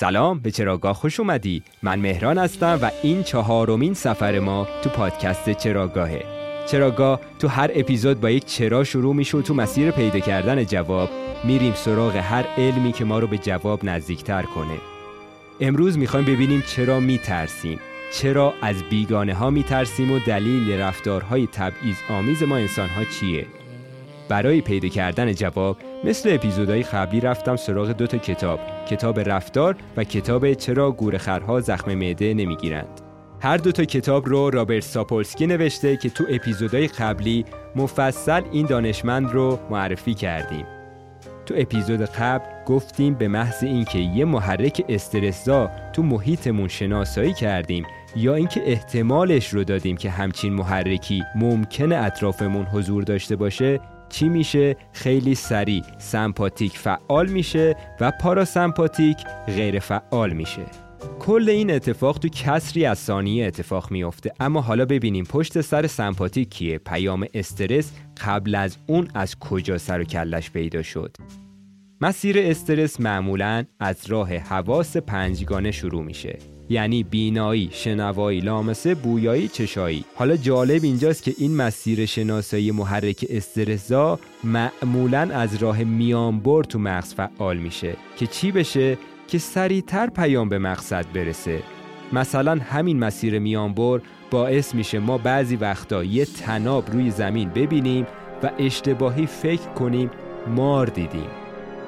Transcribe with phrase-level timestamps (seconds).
[0.00, 1.62] سلام به چراگاه خوش اومدی.
[1.82, 6.24] من مهران هستم و این چهارمین سفر ما تو پادکست چراگاهه
[6.66, 11.08] چراگاه تو هر اپیزود با یک چرا شروع میشه و تو مسیر پیدا کردن جواب
[11.44, 14.78] میریم سراغ هر علمی که ما رو به جواب نزدیکتر کنه.
[15.60, 17.78] امروز می‌خوایم ببینیم چرا میترسیم.
[18.14, 23.46] چرا از بیگانه ها میترسیم و دلیل رفتارهای تبعیض آمیز ما انسان ها چیه؟
[24.28, 30.04] برای پیدا کردن جواب مثل اپیزودهای قبلی رفتم سراغ دو تا کتاب کتاب رفتار و
[30.04, 33.00] کتاب چرا گورخرها زخم معده نمی‌گیرند.
[33.40, 37.44] هر دو تا کتاب رو رابرت ساپولسکی نوشته که تو اپیزودهای قبلی
[37.76, 40.66] مفصل این دانشمند رو معرفی کردیم.
[41.46, 47.84] تو اپیزود قبل گفتیم به محض اینکه یه محرک استرسزا تو محیطمون شناسایی کردیم
[48.16, 54.76] یا اینکه احتمالش رو دادیم که همچین محرکی ممکنه اطرافمون حضور داشته باشه چی میشه؟
[54.92, 55.82] خیلی سریع.
[55.98, 60.62] سمپاتیک فعال میشه و پاراسمپاتیک غیر فعال میشه.
[61.18, 64.32] کل این اتفاق تو کسری از ثانیه اتفاق میافته.
[64.40, 66.78] اما حالا ببینیم پشت سر سمپاتیک کیه.
[66.78, 67.92] پیام استرس
[68.26, 71.16] قبل از اون از کجا سر و کلش پیدا شد؟
[72.00, 76.38] مسیر استرس معمولا از راه حواس پنجگانه شروع میشه.
[76.70, 80.04] یعنی بینایی، شنوایی، لامسه، بویایی، چشایی.
[80.14, 87.14] حالا جالب اینجاست که این مسیر شناسایی محرک استرسا معمولا از راه میانبر تو مغز
[87.14, 88.98] فعال میشه که چی بشه؟
[89.28, 91.62] که سریعتر پیام به مقصد برسه.
[92.12, 98.06] مثلا همین مسیر میانبر باعث میشه ما بعضی وقتا یه تناب روی زمین ببینیم
[98.42, 100.10] و اشتباهی فکر کنیم
[100.46, 101.30] مار دیدیم.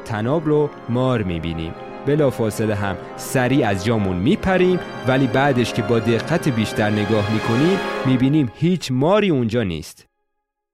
[0.05, 1.73] تناب رو مار می‌بینیم.
[2.07, 7.79] بلا فاصله هم سریع از جامون میپریم ولی بعدش که با دقت بیشتر نگاه می‌کنیم
[8.07, 10.07] می‌بینیم هیچ ماری اونجا نیست.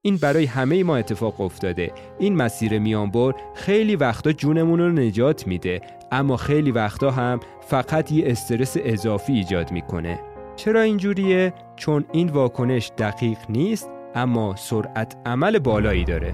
[0.03, 1.93] این برای همه ما اتفاق افتاده.
[2.19, 5.81] این مسیر میانبر خیلی وقتا جونمون رو نجات میده
[6.13, 10.21] اما خیلی وقتا هم فقط یه استرس اضافی ایجاد می‌کنه.
[10.57, 16.33] چرا اینجوریه؟ چون این واکنش دقیق نیست اما سرعت عمل بالایی داره.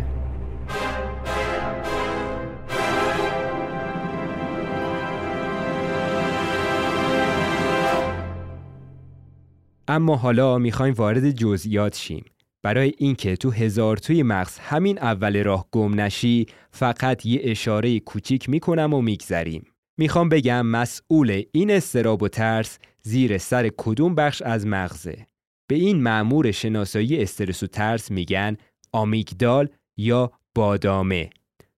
[9.89, 12.25] اما حالا می‌خوایم وارد جزئیات شیم.
[12.63, 18.49] برای اینکه تو هزار توی مغز همین اول راه گم نشی فقط یه اشاره کوچیک
[18.49, 19.67] می‌کنم و میگذریم.
[19.99, 25.27] می‌خوام بگم مسئول این استراب و ترس زیر سر کدوم بخش از مغزه.
[25.71, 28.57] به این معمور شناسایی استرس و ترس میگن
[28.93, 31.31] آمیگدال یا بادامه.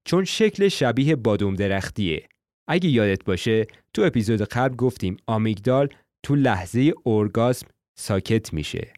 [0.05, 2.29] چون شکل شبیه بادوم درختیه.
[2.69, 5.89] اگه یادت باشه تو اپیزود قبل گفتیم آمیگدال
[6.23, 7.67] تو لحظه اورگاسم
[7.99, 8.93] ساکت میشه.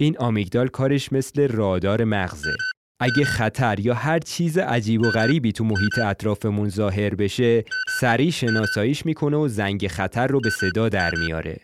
[0.00, 2.56] این آمیگدال کارش مثل رادار مغزه.
[3.00, 7.64] اگه خطر یا هر چیز عجیب و غریبی تو محیط اطرافمون ظاهر بشه،
[8.00, 11.60] سریع شناساییش می‌کنه و زنگ خطر رو به صدا در میاره.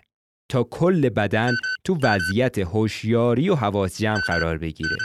[0.50, 1.52] تا کل بدن
[1.84, 4.96] تو وضعیت هوشیاری و حواس جمع قرار بگیره.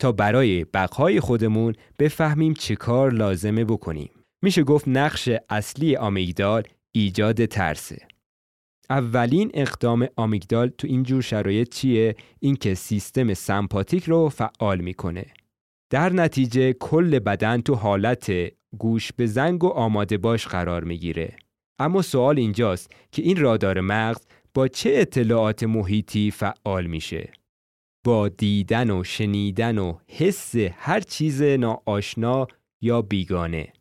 [0.00, 4.10] تا برای بقای خودمون بفهمیم چه کار لازمه بکنیم.
[4.44, 6.62] میشه گفت نقش اصلی آمیگدال
[6.94, 8.06] ایجاد ترسه.
[8.90, 15.24] اولین اقدام آمیگدال تو این جور شرایط چیه؟ اینکه سیستم سمپاتیک رو فعال می‌کنه.
[15.90, 18.32] در نتیجه کل بدن تو حالت
[18.78, 21.36] گوش به زنگ و آماده باش قرار می‌گیره.
[21.78, 27.32] اما سوال اینجاست که این رادار مغز با چه اطلاعات محیطی فعال میشه؟
[28.04, 32.46] با دیدن و شنیدن و حس هر چیز ناآشنا
[32.82, 33.72] یا بیگانه.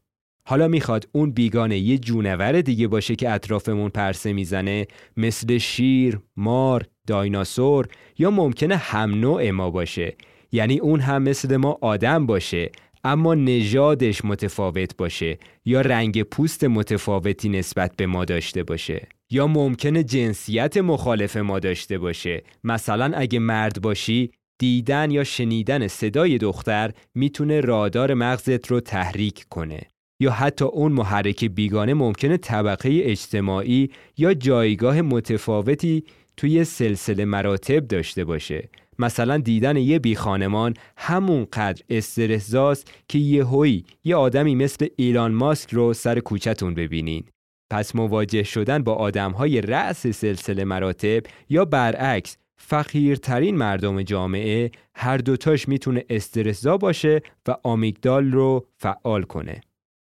[0.45, 4.87] حالا می‌خواد اون بیگانه یه جونور دیگه باشه که اطرافمون پرسه می‌زنه
[5.17, 7.87] مثل شیر، مار، دایناسور
[8.17, 10.15] یا ممکنه هم نوع ما باشه.
[10.51, 12.71] یعنی اون هم مثل ما آدم باشه
[13.03, 19.07] اما نژادش متفاوت باشه یا رنگ پوست متفاوتی نسبت به ما داشته باشه.
[19.29, 22.43] یا ممکنه جنسیت مخالف ما داشته باشه.
[22.63, 29.81] مثلا اگه مرد باشی دیدن یا شنیدن صدای دختر می‌تونه رادار مغزت رو تحریک کنه.
[30.23, 36.03] یا حتی اون محرک بیگانه ممکنه طبقه اجتماعی یا جایگاه متفاوتی
[36.37, 38.69] توی سلسله مراتب داشته باشه.
[38.99, 45.73] مثلا دیدن یه بی خانمان همونقدر استرسزاست که یه هوی یه آدمی مثل ایلان ماسک
[45.73, 47.23] رو سر کوچتون ببینین.
[47.71, 55.67] پس مواجه شدن با آدمهای رأس سلسله مراتب یا برعکس فقیرترین مردم جامعه هر دوتاش
[55.67, 59.61] می‌تونه استرسزا باشه و آمیگدال رو فعال کنه.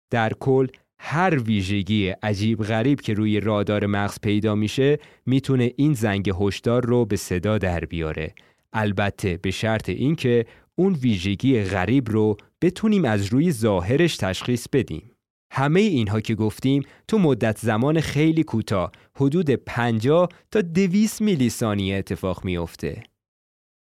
[0.09, 0.67] در کل
[0.99, 7.05] هر ویژگی عجیب غریب که روی رادار مغز پیدا میشه می‌تونه این زنگ هشدار رو
[7.05, 8.33] به صدا در بیاره
[8.73, 10.45] البته به شرط اینکه
[10.75, 15.11] اون ویژگی غریب رو بتونیم از روی ظاهرش تشخیص بدیم
[15.51, 21.95] همه اینها که گفتیم تو مدت زمان خیلی کوتاه حدود 50 تا 200 میلی ثانیه
[21.97, 23.03] اتفاق میافته.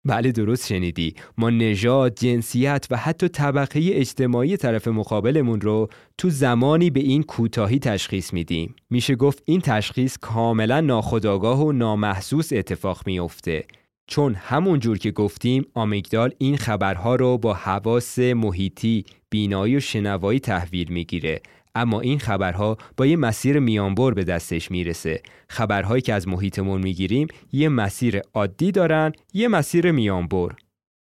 [0.08, 5.88] بله درست شنیدی ما نژاد، جنسیت و حتی طبقه اجتماعی طرف مقابلمون رو
[6.19, 8.75] تو زمانی به این کوتاهی تشخیص میدیم.
[8.90, 13.64] میشه گفت این تشخیص کاملا ناخودآگاه و نامحسوس اتفاق میافته.
[14.06, 20.40] چون همون جور که گفتیم آمیگدال این خبرها رو با حواس محیطی، بینایی و شنوایی
[20.40, 21.40] تحویل می‌گیره
[21.78, 25.22] اما این خبرها با یه مسیر میانبر به دستش می‌رسه.
[25.48, 30.52] خبرهایی که از محیطمون می‌گیریم یه مسیر عادی دارن یه مسیر میانبر.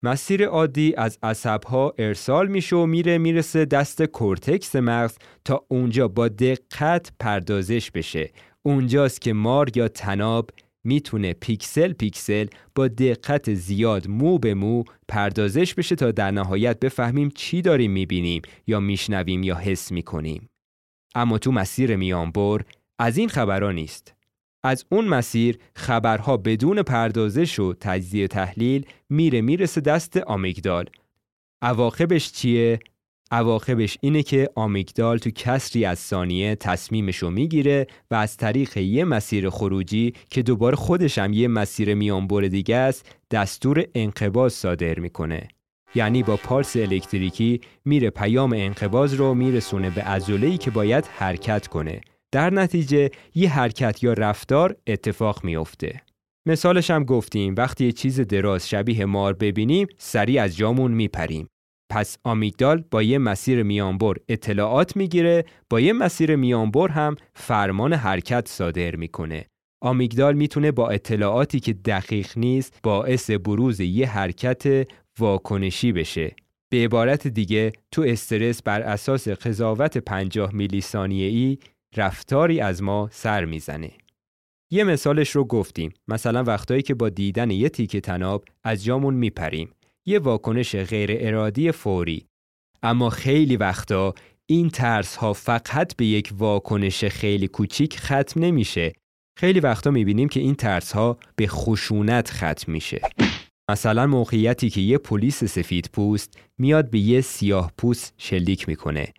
[0.02, 6.28] مسیر عادی از عصبها ارسال میشه و میره می‌رسه دست کورتکس مغز تا اونجا با
[6.28, 8.30] دقت پردازش بشه.
[8.62, 10.50] اونجاست که مار یا طناب
[10.84, 17.30] می‌تونه پیکسل پیکسل با دقت زیاد مو به مو پردازش بشه تا در نهایت بفهمیم
[17.34, 20.47] چی داریم می‌بینیم یا میشنویم یا حس می‌کنیم.
[21.18, 22.60] اما تو مسیر میانبر
[22.98, 24.14] از این خبرها نیست.
[24.62, 30.84] از اون مسیر خبرها بدون پردازش و تجزیه تحلیل میره می‌رسه دست آمیگدال.
[31.62, 32.78] عواقبش چیه؟
[33.30, 39.50] عواقبش اینه که آمیگدال تو کسری از ثانیه تصمیمشو می‌گیره و از طریق یه مسیر
[39.50, 45.48] خروجی که دوباره خودش هم یه مسیر میانبر دیگه است دستور انقباز صادر می‌کنه.
[45.94, 52.00] یعنی با پارس الکتریکی میره پیام انقباز رو میرسونه به عضله‌ای که باید حرکت کنه.
[52.32, 56.00] در نتیجه یه حرکت یا رفتار اتفاق میافته.
[56.48, 61.48] مثالش هم گفتیم وقتی یه چیز دراز شبیه مار ببینیم سریع از جامون میپریم.
[61.90, 68.48] پس آمیگدال با یه مسیر میانبر اطلاعات می‌گیره با یه مسیر میانبر هم فرمان حرکت
[68.48, 69.46] صادر می‌کنه
[69.82, 74.88] آمیگدال می‌تونه با اطلاعاتی که دقیق نیست باعث بروز یه حرکت
[75.18, 76.36] واکنشی بشه.
[76.70, 81.58] به عبارت دیگه تو استرس بر اساس قضاوت 50 میلی ثانیه ای
[81.96, 83.90] رفتاری از ما سر می‌زنه.
[84.70, 85.94] یه مثالش رو گفتیم.
[86.08, 89.70] مثلا وقتایی که با دیدن یه تیکه تناب از جامون میپریم.
[90.06, 92.26] یه واکنش غیر ارادی فوری.
[92.82, 94.14] اما خیلی وقتا
[94.46, 98.92] این ترس ها فقط به یک واکنش خیلی کوچیک ختم نمیشه.
[99.38, 103.00] خیلی وقتا می‌بینیم که این ترس ها به خشونت ختم میشه.
[103.70, 109.12] مثلا موقعیتی که یه پلیس سفید پوست میاد به یه سیاه پوست شلیک می‌کنه.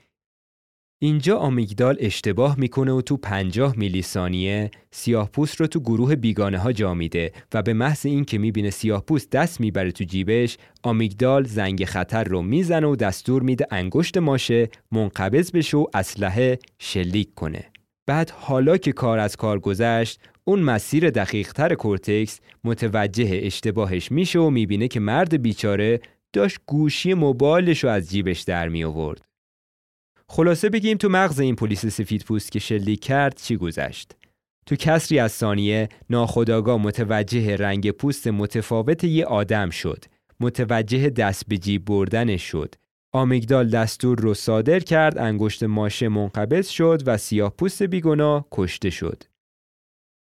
[1.01, 6.57] اینجا آمیگدال اشتباه می‌کنه و تو 50 میلی ثانیه سیاه پوست رو تو گروه بیگانه
[6.57, 10.57] ها جا میده و به محض این که می‌بینه سیاه پوست دست می‌بره تو جیبش
[10.83, 17.33] آمیگدال زنگ خطر رو می‌زنه و دستور میده انگشت ماشه منقبض بشه و اسلحه شلیک
[17.35, 17.71] کنه.
[18.09, 24.49] بعد حالا که کار از کار گذشت اون مسیر دقیقتر کورتکس متوجه اشتباهش میشه و
[24.49, 25.99] می‌بینه که مرد بیچاره
[26.33, 29.21] داشت گوشی موبایلش رو از جیبش در می آورد.
[30.29, 34.15] خلاصه بگیم تو مغز این پلیس سفید پوست که شلیک کرد چی گذشت؟
[34.65, 40.05] تو کسری از ثانیه ناخداگاه متوجه رنگ پوست متفاوت یه آدم شد.
[40.39, 42.75] متوجه دست به جیب بردنش شد.
[43.13, 49.23] آمیگدال دستور رو صادر کرد انگشت ماشه منقبض شد و سیاه پوست بیگناه کشته شد.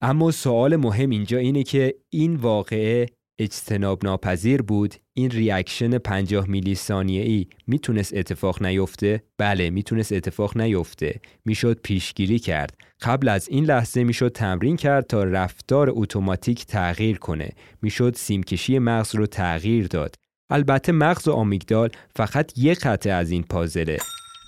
[0.02, 3.06] اما سوال مهم اینجا اینه که این واقعه
[3.40, 10.56] اجتناب ناپذیر بود؟ این reaction 50 میلی ثانیه ای می‌تونست اتفاق نیفته؟ بله می‌تونست اتفاق
[10.56, 11.20] نیفته.
[11.44, 12.76] می‌شد پیشگیری کرد.
[13.00, 17.50] قبل از این لحظه می‌شد تمرین کرد تا رفتار اتوماتیک تغییر کنه.
[17.82, 20.14] می‌شد سیمکشی مغز رو تغییر داد.
[20.50, 23.98] البته مغز و آمیگدال فقط یک قطعه از این پازله.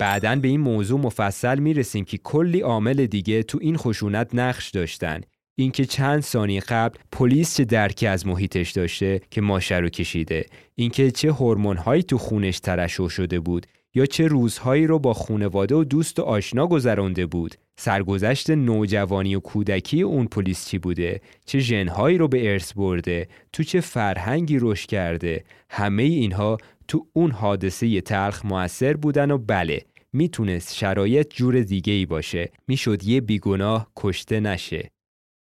[0.01, 5.21] بعدا به این موضوع مفصل می‌رسیم که کلی عامل دیگه تو این خشونت نقش داشتن.
[5.59, 10.47] اینکه چند ثانیه قبل پلیس چه درکی از محیطش داشته که ماشه رو کشیده.
[10.75, 13.67] اینکه چه هورمون‌هایی تو خونش ترشح شده بود.
[13.95, 19.41] یا چه روزهایی رو با خونواده و دوست و آشنا گذرانده بود؟ سرگذشت نوجوانی و
[19.41, 24.89] کودکی اون پلیس چی بوده؟ چه ژنهایی رو به ارث برده؟ تو چه فرهنگی رشد
[24.89, 29.83] کرده؟ همه اینها تو اون حادثه تلخ موثر بودن و بله
[30.13, 32.51] می‌تونست شرایط جور دیگه ای باشه.
[32.69, 34.91] می‌شد یه بیگناه کشته نشه.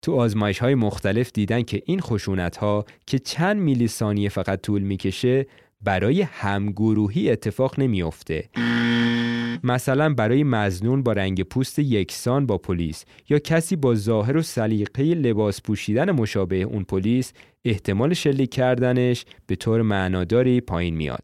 [0.02, 4.82] تو آزمایش های مختلف دیدن که این خشونت ها که چند میلی ثانیه فقط طول
[4.82, 5.46] می‌کشه
[5.84, 8.50] برای همگروهی اتفاق نمیافته.
[9.64, 15.04] مثلا برای مزنون با رنگ پوست یکسان با پلیس یا کسی با ظاهر و سلیقه
[15.04, 17.34] لباس پوشیدن مشابه اون پلیس
[17.66, 21.24] احتمال شلیک کردنش به طور معناداری پایین میاد.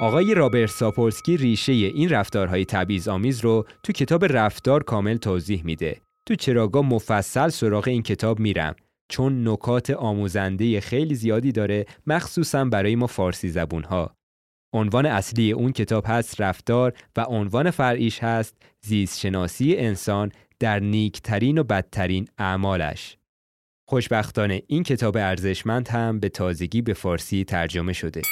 [0.00, 6.00] آقای رابرت ساپولسکی ریشه این رفتارهای تبعیض آمیز رو تو کتاب رفتار کامل توضیح میده.
[6.26, 8.74] تو چراگاه مفصل سراغ این کتاب میرم
[9.10, 14.14] چون نکات آموزنده خیلی زیادی داره مخصوصا برای ما فارسی زبون ها.
[14.74, 21.58] عنوان اصلی اون کتاب هست رفتار و عنوان فرعیش هست زیست شناسی انسان در نیکترین
[21.58, 23.16] و بدترین اعمالش.
[23.88, 28.22] خوشبختانه این کتاب ارزشمند هم به تازگی به فارسی ترجمه شده.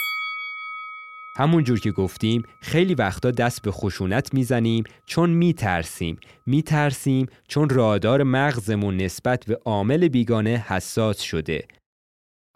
[1.38, 8.97] همونجور که گفتیم خیلی وقتا دست به خشونت می‌زنیم چون میترسیم میترسیم چون رادار مغزمون
[8.97, 11.64] نسبت به عامل بیگانه حساس شده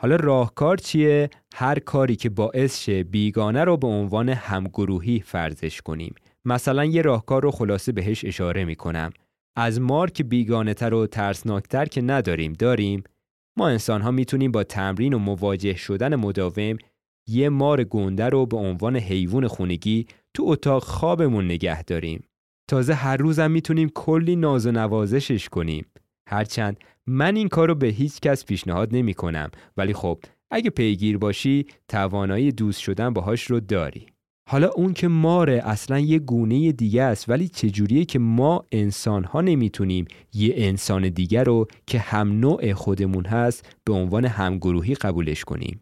[0.01, 6.15] حالا راهکار چیه؟ هر کاری که باعث شه بیگانه رو به عنوان همگروهی فرضش کنیم.
[6.45, 9.11] مثلا یه راهکار رو خلاصه بهش اشاره می‌کنم.
[9.57, 13.05] از مارک بیگانه تر و ترسناکتر که نداریم داریم
[13.57, 16.77] ما انسان ها می‌تونیم با تمرین و مواجه شدن مداوم
[17.29, 22.25] یه مار گنده رو به عنوان حیوان خونگی تو اتاق خوابمون نگه داریم.
[22.71, 25.87] تازه هر روزم می‌تونیم کلی ناز و نوازشش کنیم.
[26.29, 26.77] هرچند
[27.07, 30.19] من این کار رو به هیچ کس پیشنهاد نمی کنم ولی خب
[30.51, 34.07] اگه پیگیر باشی توانایی دوست شدن باهاش رو داری.
[34.49, 39.41] حالا اون که ماره اصلا یه گونه دیگه است ولی چجوریه که ما انسان ها
[39.41, 45.81] نمی‌تونیم یه انسان دیگر رو که هم نوع خودمون هست به عنوان همگروهی قبولش کنیم.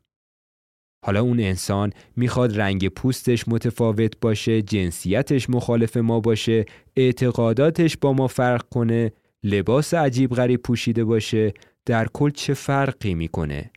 [1.05, 6.65] حالا اون انسان می‌خواد رنگ پوستش متفاوت باشه، جنسیتش مخالف ما باشه،
[6.97, 11.53] اعتقاداتش با ما فرق کنه، لباس عجیب غریب پوشیده باشه،
[11.87, 13.71] در کل چه فرقی می‌کنه؟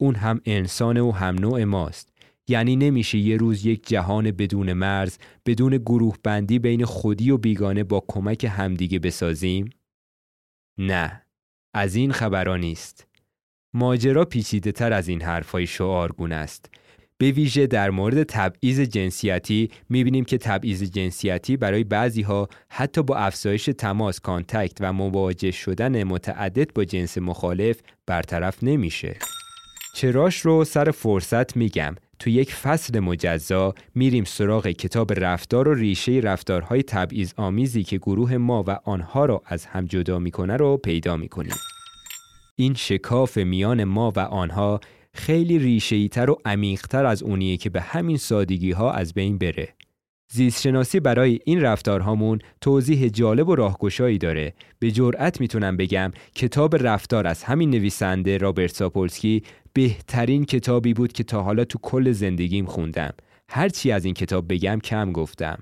[0.00, 2.08] اون هم انسان و هم نوع ماست.
[2.48, 7.84] یعنی نمیشه یه روز یک جهان بدون مرز، بدون گروه بندی بین خودی و بیگانه
[7.84, 9.70] با کمک همدیگه بسازیم؟
[10.78, 11.22] نه،
[11.74, 13.06] از این خبران نیست.
[13.74, 16.70] ماجرا پیچیده تر از این حرفای شعارگون است.
[17.18, 23.16] به ویژه در مورد تبعیض جنسیتی می‌بینیم که تبعیض جنسیتی برای بعضی ها حتی با
[23.16, 29.16] افزایش تماس contact و مواجه شدن متعدد با جنس مخالف برطرف نمیشه.
[29.94, 36.12] چراش رو سر فرصت میگم تو یک فصل مجزا میریم سراغ کتاب رفتار و ریشه
[36.12, 41.16] رفتارهای تبعیض آمیزی که گروه ما و آنها را از هم جدا می‌کنه رو پیدا
[41.16, 41.54] می‌کنیم.
[42.56, 44.80] این شکاف میان ما و آنها
[45.14, 49.74] خیلی ریشه تر و عمیقتر از اونیه که به همین سادگی ها از بین بره.
[50.32, 54.54] زیست شناسی برای این رفتارهامون توضیح جالب و راهگشایی داره.
[54.78, 59.42] به جرأت می‌تونم بگم کتاب رفتار از همین نویسنده رابرت ساپولسکی
[59.72, 63.12] بهترین کتابی بود که تا حالا تو کل زندگیم خوندم.
[63.48, 65.58] هرچی از این کتاب بگم کم گفتم.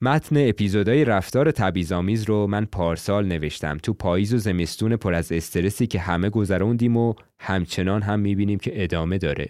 [0.00, 5.86] متن اپیزودهای رفتار تبیزامیز رو من پارسال نوشتم تو پاییز و زمستون پر از استرسی
[5.86, 9.48] که همه گذروندیم و همچنان هم می‌بینیم که ادامه داره.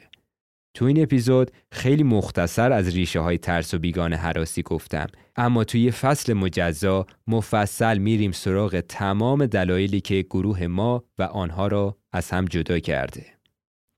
[0.74, 5.90] تو این اپیزود خیلی مختصر از ریشه های ترس و بیگان حراسی گفتم اما توی
[5.90, 12.44] فصل مجزا مفصل میریم سراغ تمام دلایلی که گروه ما و آنها را از هم
[12.44, 13.35] جدا کرده.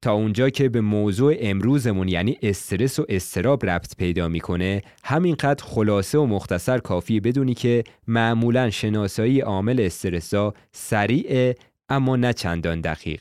[0.02, 6.18] تا اونجا که به موضوع امروزمون یعنی استرس و استراب ربط پیدا می‌کنه همینقدر خلاصه
[6.18, 11.54] و مختصر کافیه بدونی که معمولا شناسایی عامل استرسا سریعه
[11.88, 13.20] اما نه چندان دقیق.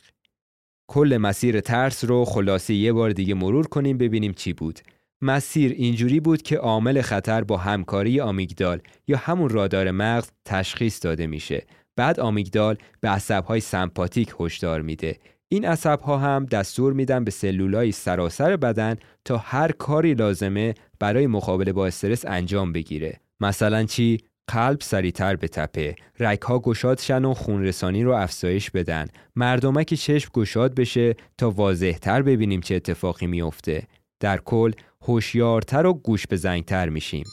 [0.87, 4.79] کل مسیر ترس رو خلاصه یه بار دیگه مرور کنیم ببینیم چی بود.
[5.21, 11.27] مسیر اینجوری بود که عامل خطر با همکاری آمیگدال یا همون رادار مغز تشخیص داده
[11.27, 11.65] میشه.
[11.95, 15.17] بعد آمیگدال به عصبهای سمپاتیک هشدار میده.
[15.49, 21.27] این عصب ها هم دستور میدن به سلولای سراسر بدن تا هر کاری لازمه برای
[21.27, 23.19] مقابله با استرس انجام بگیره.
[23.39, 29.93] مثلا چی؟ قلب سریعتر بتپه، رک ها گشاد شن و خونرسانی رو افزایش بدن، مردمک
[29.93, 33.87] چشم گشاد بشه تا واضحتر ببینیم چه اتفاقی میافته.
[34.19, 37.25] در کل هوشیارتر و گوش به زنگتر میشیم.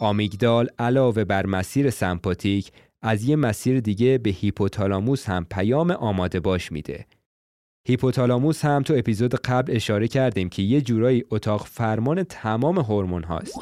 [0.00, 6.72] آمیگدال علاوه بر مسیر سمپاتیک از یه مسیر دیگه به هیپوتالاموس هم پیام آماده باش
[6.72, 7.06] میده.
[7.88, 13.58] هیپوتالاموس هم تو اپیزود قبل اشاره کردیم که یه جورایی اتاق فرمان تمام هورمون هاست.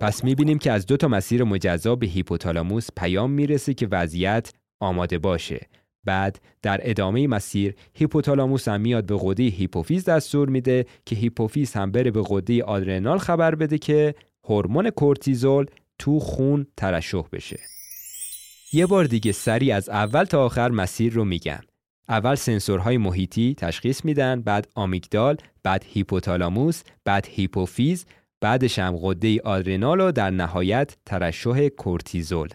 [0.00, 5.18] پس می‌بینیم که از دو تا مسیر مجزا به هیپوتالاموس پیام می‌رسه که وضعیت آماده
[5.18, 5.66] باشه.
[6.04, 11.92] بعد در ادامه مسیر هیپوتالاموس هم میاد به غده هیپوفیز دستور میده که هیپوفیز هم
[11.92, 14.14] بره به غده آدرنال خبر بده که
[14.44, 15.66] هورمون کورتیزول
[16.00, 17.60] تو خون ترشح بشه.
[18.72, 21.60] یه بار دیگه سری از اول تا آخر مسیر رو میگم.
[22.08, 28.06] اول سنسورهای محیطی تشخیص میدن، بعد آمیگدال، بعد هیپوتالاموس، بعد هیپوفیز،
[28.40, 32.48] بعدش هم غده آدرنال و در نهایت ترشح کورتیزول.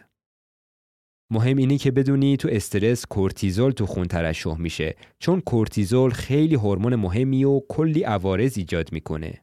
[1.32, 6.96] مهم اینه که بدونی تو استرس کورتیزول تو خون ترشح میشه چون کورتیزول خیلی هورمون
[6.96, 9.40] مهمیه و کلی عوارض ایجاد می‌کنه.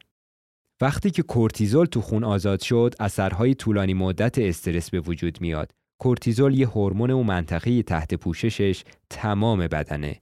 [0.83, 5.71] وقتی که کورتیزول تو خون آزاد شد، اثرهای طولانی مدت استرس به وجود میاد.
[6.01, 10.21] کورتیزول یه هورمونه و منطقه تحت پوششش تمام بدنه.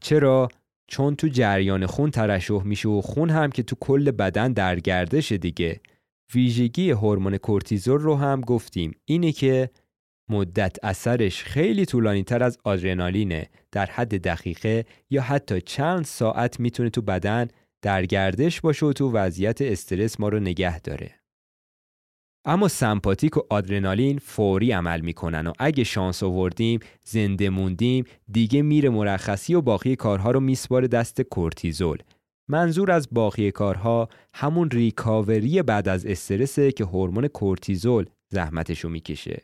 [0.00, 0.48] چرا؟
[0.88, 5.32] چون تو جریان خون ترشح میشه و خون هم که تو کل بدن در گردش
[5.32, 5.80] دیگه
[6.34, 9.70] ویژگی هورمون کورتیزول رو هم گفتیم اینه که
[10.30, 16.90] مدت اثرش خیلی طولانی تر از آدرنالینه در حد دقیقه یا حتی چند ساعت می‌تونه
[16.90, 17.48] تو بدن
[17.86, 21.14] در گردش باشه و تو وضعیت استرس ما رو نگه داره.
[22.44, 28.88] اما سمپاتیک و آدرنالین فوری عمل می‌کنن و اگه شانس آوردیم زنده موندیم دیگه میره
[28.88, 31.98] مرخصی و باقی کارها رو میسپاره دست کورتیزول.
[32.48, 39.42] منظور از باقی کارها همون ریکاوری بعد از استرسه که هورمون کورتیزول زحمتشو می‌کشه.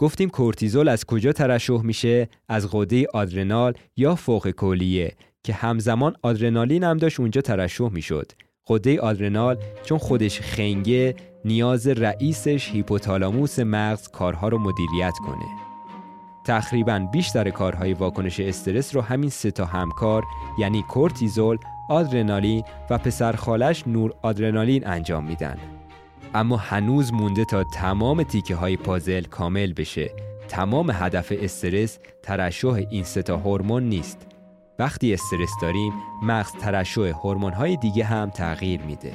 [0.00, 6.84] گفتیم کورتیزول از کجا ترشح میشه؟ از غده آدرنال یا فوق کلیه؟ که همزمان آدرنالین
[6.84, 8.32] هم داشت اونجا ترشح می‌شد
[8.66, 15.46] غده آدرنال چون خودش خنگه نیاز رئیسش هیپوتالاموس مغز کارها رو مدیریت کنه
[16.46, 20.24] تقریبا بیشتر کارهای واکنش استرس رو همین سه تا همکار
[20.58, 21.58] یعنی کورتیزول،
[21.90, 25.56] آدرنالین و پسرخالش نور آدرنالین انجام میدن.
[26.34, 30.10] اما هنوز مونده تا تمام تیکه های پازل کامل بشه.
[30.48, 34.26] تمام هدف استرس ترشح این سه تا هورمون نیست.
[34.80, 39.12] وقتی استرس داریم مغز ترشح هورمون های دیگه هم تغییر میده.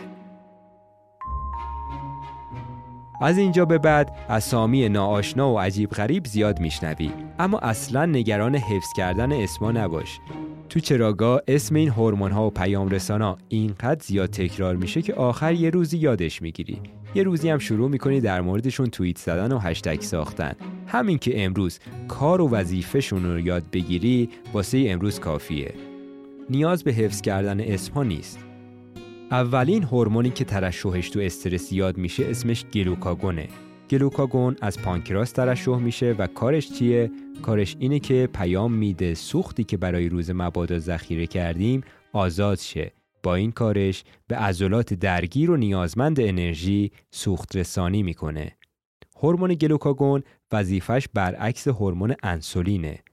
[3.22, 7.12] از اینجا به بعد اسامی ناآشنا و عجیب غریب زیاد میشنوی.
[7.40, 10.20] اما اصلا نگران حفظ کردن اسما نباش.
[10.70, 15.54] تو چراگاه اسم این هورمون ها و پیام رسانا اینقدر زیاد تکرار میشه که آخر
[15.54, 16.82] یه روزی یادش می‌گیری.
[17.16, 20.56] یه روزی هم شروع می‌کنی در موردشون توییت زدن و هشتگ ساختن.
[20.96, 25.74] همین که امروز کار و وظیفهشون رو یاد بگیری واسه امروز کافیه.
[26.50, 28.40] نیاز به حفظ کردن اسمها نیست.
[29.32, 33.48] اولین هورمونی که ترشحش تو استرس یاد میشه اسمش گلوکاگونه.
[33.90, 37.12] گلوکاگون از پانکراس ترشح میشه و کارش چیه؟
[37.42, 41.84] کارش اینه که پیام میده سوختی که برای روز مبادا ذخیره کردیم
[42.14, 42.92] آزاد شه.
[43.24, 48.52] با این کارش به عضلات درگیر و نیازمند انرژی سوخت رسانی می‌کنه.
[49.22, 50.24] هورمون گلوکاگون
[50.56, 53.04] وظیفش برعکس هورمون انسولینه.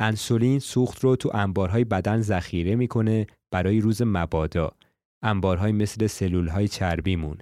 [0.00, 4.72] انسولین سوخت رو تو انبارهای بدن ذخیره می‌کنه برای روز مبادا.
[5.22, 7.38] انبارهای مثل سلولهای چربیمون.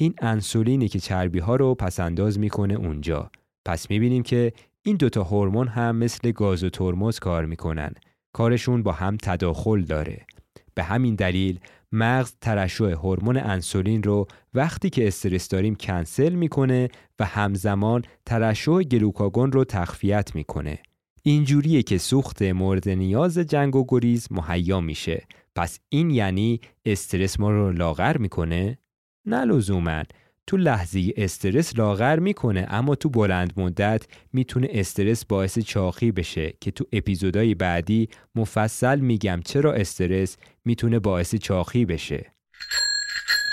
[0.00, 3.30] این انسولینی که چربی ها رو پسنداز می‌کنه اونجا.
[3.66, 7.92] پس می‌بینیم که این دوتا هورمون هم مثل گاز و ترمز کار می‌کنن.
[8.34, 10.26] کارشون با هم تداخل داره.
[10.74, 11.60] به همین دلیل
[11.92, 19.52] مغز ترشح هورمون انسولین رو وقتی که استرس داریم کنسل می‌کنه و همزمان ترشح گلوکاگون
[19.52, 20.78] رو تخفیت می‌کنه.
[21.22, 25.24] اینجوریه که سوخت مورد نیاز جنگ و گریز مهیا میشه.
[25.54, 28.78] پس این یعنی استرس ما رو لاغر می‌کنه؟
[29.26, 30.02] نه لزوما
[30.50, 36.70] تو لحظه استرس لاغر می‌کنه اما تو بلند مدت می‌تونه استرس باعث چاقی بشه که
[36.70, 42.32] تو اپیزودهای بعدی مفصل میگم چرا استرس می‌تونه باعث چاقی بشه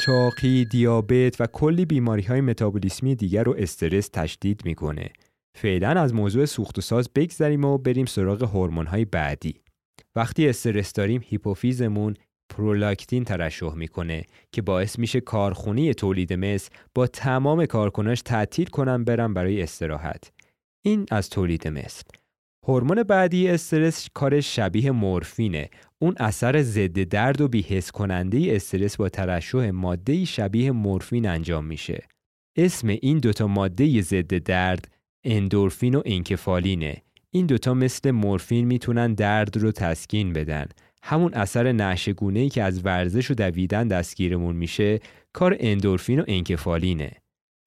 [0.05, 5.09] چاقی، دیابت و کلی بیماری های متابولیسمی دیگر رو استرس تشدید می‌کنه.
[5.55, 9.61] فعلا از موضوع سوخت و ساز بگذریم و بریم سراغ هورمون های بعدی.
[10.15, 12.13] وقتی استرس داریم هیپوفیزمون
[12.49, 19.33] پرولاکتین ترشح می‌کنه که باعث میشه کارخونی تولید مثل با تمام کارکناش تعطیل کنن برن
[19.33, 20.31] برای استراحت.
[20.85, 22.03] این از تولید مثل
[22.67, 25.69] هورمون بعدی استرس کارش شبیه مورفینه.
[25.99, 32.07] اون اثر ضد درد و بیهس کننده استرس با ترشح ماده شبیه مورفین انجام میشه.
[32.57, 34.91] اسم این دوتا ماده ضد درد
[35.23, 36.97] اندورفین و انکفالینه.
[37.31, 40.65] این دوتا مثل مورفین می‌تونن درد رو تسکین بدن.
[41.03, 44.99] همون اثر نشگونه ای که از ورزش و دویدن دستگیرمون میشه
[45.33, 47.11] کار اندورفین و انکفالینه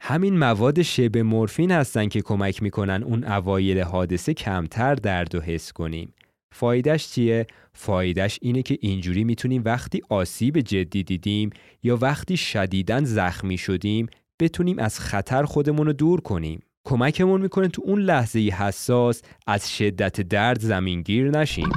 [0.03, 5.73] همین مواد شبه مورفین هستن که کمک می‌کنن اون اوایل حادثه کمتر درد و حس
[5.73, 6.15] کنیم
[6.55, 11.51] فایدهش چیه؟ فایدهش اینه که اینجوری می‌تونیم وقتی آسیب جدی دیدیم
[11.83, 14.07] یا وقتی شدیدن زخمی شدیم
[14.41, 16.61] بتونیم از خطر خودمون رو دور کنیم.
[16.85, 21.71] کمکمون می‌کنه تو اون لحظه حساس از شدت درد زمینگیر نشیم.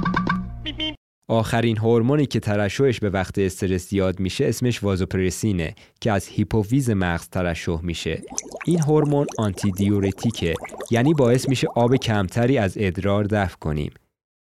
[1.28, 7.28] آخرین هورمونی که ترشحش به وقت استرس زیاد میشه اسمش وازوپرسینه که از هیپوفیز مغز
[7.28, 8.22] ترشح میشه
[8.66, 10.54] این هورمون آنتی دیورتیکه
[10.90, 13.92] یعنی باعث میشه آب کمتری از ادرار دفع کنیم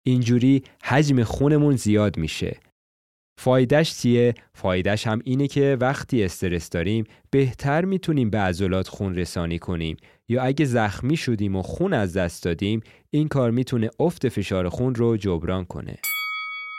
[0.06, 2.58] اینجوری حجم خونمون زیاد میشه
[3.40, 9.60] فایدهش چیه؟ فایدهش هم اینه که وقتی استرس داریم بهتر می‌تونیم به عضلات خون رسانی
[9.60, 9.98] کنیم
[10.30, 14.96] یا اگه زخمی شدیم و خون از دست دادیم این کار می‌تونه افت فشار خون
[14.96, 15.98] رو جبران کنه.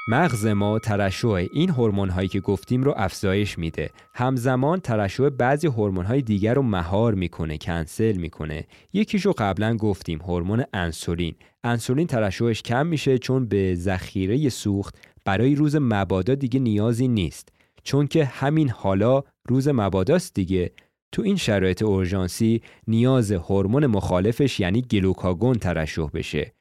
[0.09, 3.91] مغز ما ترشح این هورمون هایی که گفتیم رو افزایش میده.
[4.15, 8.67] همزمان ترشح بعضی هورمون های دیگر رو مهار می‌کنه کنسل می‌کنه.
[8.93, 11.35] یکیشو قبلا گفتیم هورمون انسولین.
[11.65, 17.49] انسولین ترشحش کم میشه چون به ذخیره سوخت برای روز مبادا دیگه نیازی نیست.
[17.83, 20.73] چون که همین حالا روز مباداست دیگه.
[21.13, 26.53] تو این شرایط اورژانسی نیاز هورمون مخالفش یعنی گلوکاگون ترشح بشه.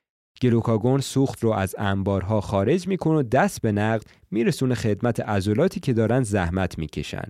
[0.42, 5.94] گلوکاگون سوخت رو از انبارها خارج می‌کنه و دست به نقد میرسونه خدمت عضلاتی که
[5.94, 7.28] دارن زحمت می‌کشن.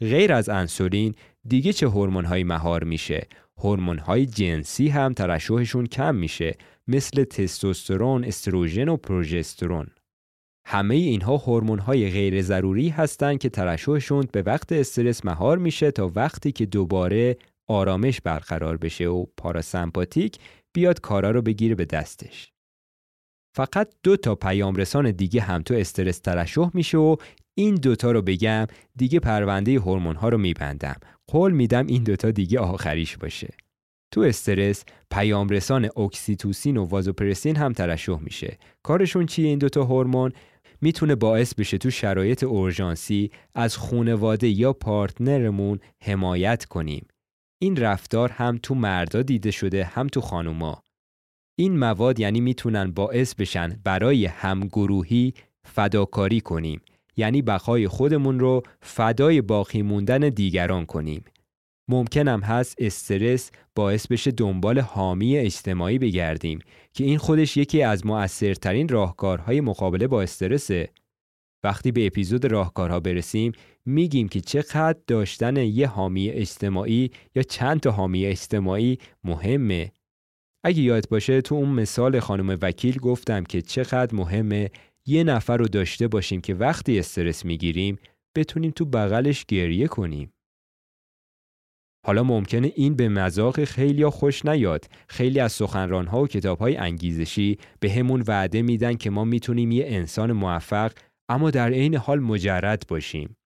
[0.00, 1.14] غیر از انسولین
[1.48, 3.26] دیگه چه هورمون‌هایی مهار میشه؟
[3.58, 6.56] هورمون‌های جنسی هم ترشحشون کم میشه
[6.88, 9.86] مثل تستوسترون، استروژن و پروژسترون.
[10.66, 16.52] همه اینها هورمون‌های غیر ضروری هستند که ترشحشون به وقت استرس مهار میشه تا وقتی
[16.52, 17.36] که دوباره
[17.68, 20.38] آرامش برقرار بشه و پاراسمپاتیک
[20.74, 22.52] بیاد کارا رو بگیره به دستش.
[23.56, 27.16] فقط دو تا پیام رسان دیگه هم تو استرس ترشح میشه و
[27.54, 30.96] این دوتا رو بگم دیگه پرونده هورمون ها رو میبندم.
[31.26, 33.54] قول میدم این دوتا دیگه آخریش باشه.
[34.12, 38.58] تو استرس پیام رسان اکسیتوسین و وازوپرسین هم ترشح میشه.
[38.82, 40.32] کارشون چیه این دوتا هورمون؟
[40.80, 47.06] می‌تونه باعث بشه تو شرایط اورژانسی از خونواده یا partner مون حمایت کنیم.
[47.62, 50.82] این رفتار هم تو مردا دیده شده هم تو خانوما.
[51.58, 56.80] این مواد یعنی می‌تونن باعث بشن برای همگروهی فداکاری کنیم
[57.16, 61.24] یعنی بقای خودمون رو فدای باقی موندن دیگران کنیم.
[61.88, 66.58] ممکنم هست استرس باعث بشه دنبال حامی اجتماعی بگردیم
[66.92, 70.88] که این خودش یکی از مؤثرترین راهکارهای مقابله با استرسه.
[71.64, 73.52] وقتی به اپیزود راهکارها برسیم
[73.86, 79.92] میگیم که چقدر داشتن یه حامی اجتماعی یا چند تا حامی اجتماعی مهمه.
[80.64, 84.70] اگه یاد باشه تو اون مثال خانم وکیل گفتم که چقدر مهمه
[85.06, 87.98] یه نفر رو داشته باشیم که وقتی استرس می‌گیریم
[88.36, 90.32] بتونیم تو بغلش گریه کنیم.
[92.06, 94.84] حالا ممکنه این به مذاق خیلی خوش نیاد.
[95.08, 100.32] خیلی از سخنرانها و کتابهای انگیزشی به همون وعده میدن که ما می‌تونیم یه انسان
[100.32, 100.92] موفق
[101.28, 103.36] اما در عین حال مجرد باشیم.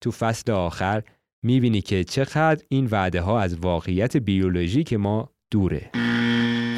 [0.00, 1.02] تو فصل آخر
[1.42, 5.90] می‌بینی که چقدر این وعده ها از واقعیت بیولوژیک ما دوره.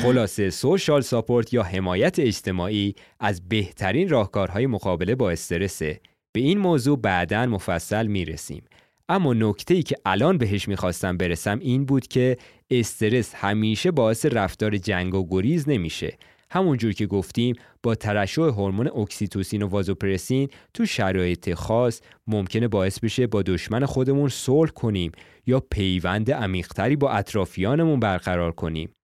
[0.03, 6.01] خلاصه social support یا حمایت اجتماعی از بهترین راهکارهای مقابله با استرسه.
[6.33, 8.63] به این موضوع بعدا مفصل می‌رسیم.
[9.09, 12.37] اما نکته ای که الان بهش می‌خواستم برسم این بود که
[12.71, 16.19] استرس همیشه باعث رفتار جنگ و گریز نمیشه
[16.51, 23.27] همونجور که گفتیم با ترشح هورمون اکسیتوسین و وازوپرسین تو شرایط خاص ممکنه باعث بشه
[23.27, 25.13] با دشمن خودمون صلح کنیم
[25.47, 28.95] یا پیوند عمیقتری با اطرافیانمون برقرار کنیم.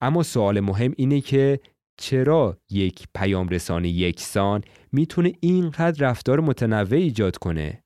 [0.00, 1.60] اما سوال مهم اینه که
[1.96, 4.62] چرا یک پیام رسانی یکسان
[4.92, 7.82] می‌تونه اینقدر رفتار متنوع ایجاد کنه؟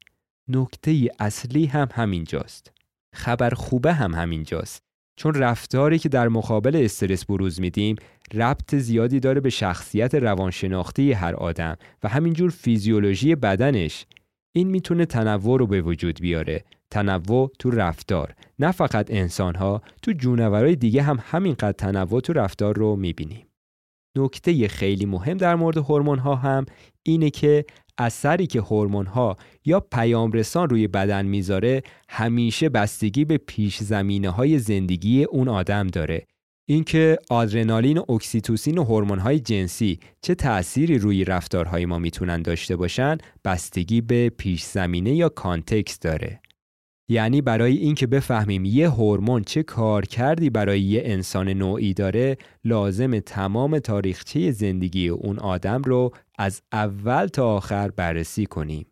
[0.48, 2.72] نکته اصلی هم همینجاست.
[3.14, 4.85] خبر خوبه هم همینجاست.
[5.16, 7.96] چون رفتاری که در مقابل استرس بروز میدیم
[8.34, 14.06] ربط زیادی داره به شخصیت روانشناختی هر آدم و همینجور فیزیولوژی بدنش.
[14.56, 16.64] این می‌تونه تنوع رو به وجود بیاره.
[16.90, 22.76] تنوع تو رفتار نه فقط انسان ها تو جونورای دیگه هم همینقدر تنوع تو رفتار
[22.76, 23.46] رو می‌بینیم.
[24.16, 26.66] نکته خیلی مهم در مورد هورمون ها هم
[27.02, 27.64] اینه که
[27.98, 34.30] اثری که هورمون ها یا پیام رسان روی بدن می‌ذاره همیشه بستگی به پیش زمینه
[34.30, 36.26] های زندگی اون آدم داره.
[36.68, 42.76] اینکه آدرنالین و اکسیتوسین و هورمون های جنسی چه تأثیری روی رفتارهای ما می‌تونن داشته
[42.76, 46.40] باشن بستگی به پیش زمینه یا کانتکست داره.
[47.08, 53.20] یعنی برای اینکه بفهمیم یه هورمون چه کار کردی برای یه انسان نوعی داره لازم
[53.20, 58.86] تمام تاریخچه زندگی اون آدم رو از اول تا آخر بررسی کنیم.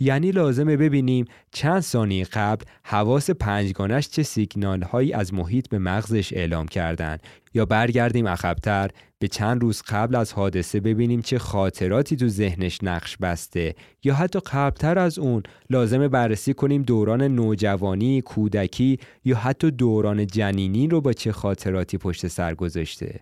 [0.00, 6.32] یعنی لازمه ببینیم چند ثانیه قبل حواس پنجگانش چه سیگنال هایی از محیط به مغزش
[6.32, 7.18] اعلام کردن
[7.54, 13.16] یا برگردیم عقبتر به چند روز قبل از حادثه ببینیم چه خاطراتی تو ذهنش نقش
[13.16, 20.26] بسته یا حتی قبلتر از اون لازمه بررسی کنیم دوران نوجوانی، کودکی یا حتی دوران
[20.26, 23.20] جنینی رو با چه خاطراتی پشت سر گذاشته.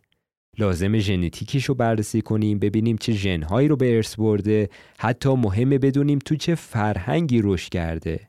[0.58, 4.68] لازم ژنتیکیش رو بررسی کنیم ببینیم چه ژنهایی رو به ارث برده
[4.98, 8.28] حتی مهمه بدونیم تو چه فرهنگی رشد کرده.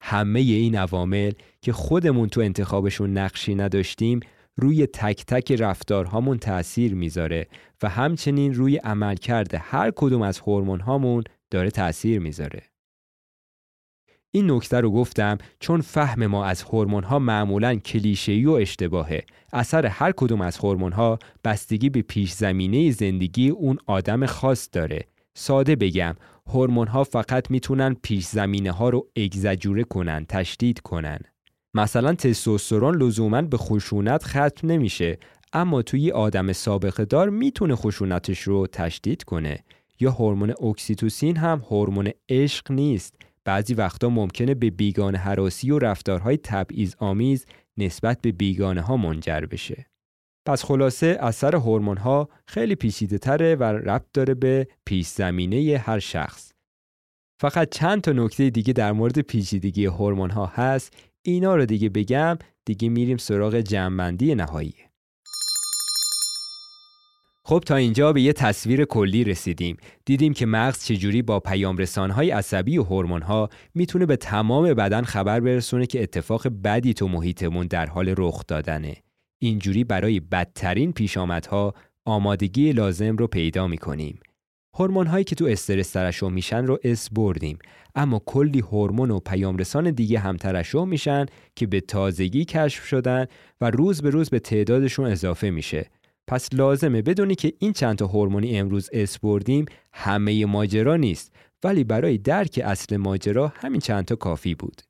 [0.00, 4.20] همه این عوامل که خودمون تو انتخابشون نقشی نداشتیم
[4.56, 7.46] روی تک تک رفتارهامون تأثیر می‌ذاره
[7.82, 12.71] و همچنین روی عملکرد هر کدوم از هورمون هامون داره تأثیر می‌ذاره.
[14.34, 19.22] این نکته رو گفتم چون فهم ما از هورمون ها معمولا کلیشه‌ای و اشتباهه.
[19.52, 25.04] اثر هر کدوم از هورمون ها بستگی به پیش زمینه زندگی اون آدم خاص داره.
[25.34, 26.14] ساده بگم
[26.46, 31.18] هورمون ها فقط می‌تونن پیش زمینه ها رو اگزجوره کنن، تشدید کنن.
[31.74, 35.18] مثلا تستوسترون لزوما به خشونت ختم نمیشه
[35.52, 39.58] اما توی آدم سابقه دار می‌تونه خشونتش رو تشدید کنه
[40.00, 43.14] یا هورمون اکسیتوسین هم هورمون عشق نیست
[43.44, 47.46] بعضی وقتا ممکنه به بیگانه حراسی و رفتارهای تبعیض آمیز
[47.78, 49.86] نسبت به بیگانه ها منجر بشه.
[50.46, 55.98] پس خلاصه اثر هورمون ها خیلی پیچیده تره و ربط داره به پیش زمینه هر
[55.98, 56.52] شخص.
[57.40, 62.38] فقط چند تا نکته دیگه در مورد پیچیدگی هورمون ها هست اینا رو دیگه بگم
[62.64, 64.74] دیگه میریم سراغ جمعبندی نهایی.
[67.44, 69.76] خب تا اینجا به یه تصویر کلی رسیدیم.
[70.04, 75.40] دیدیم که مغز چجوری با پیام رسانهای عصبی و هورمون‌ها می‌تونه به تمام بدن خبر
[75.40, 78.96] برسونه که اتفاق بدی تو محیطمون در حال رخ دادنه.
[79.38, 81.74] اینجوری برای بدترین پیشامدها
[82.04, 84.20] آمادگی لازم رو پیدا می‌کنیم.
[84.74, 87.58] هورمون هایی که تو استرس ترشح میشن رو اسم بردیم
[87.94, 91.26] اما کلی هورمون و پیامرسان دیگه هم ترشح میشن
[91.56, 93.26] که به تازگی کشف شدن
[93.60, 95.90] و روز به روز به تعدادشون اضافه میشه
[96.26, 101.32] پس لازمه بدونی که این چند تا هورمونی امروز اسم بردیم همه ماجرا نیست
[101.64, 104.82] ولی برای درک اصل ماجرا همین چند تا کافی بود.